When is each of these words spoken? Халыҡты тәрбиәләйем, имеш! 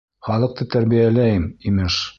Халыҡты 0.29 0.67
тәрбиәләйем, 0.77 1.47
имеш! 1.73 2.05